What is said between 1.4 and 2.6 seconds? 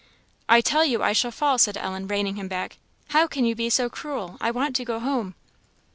said Ellen, reining him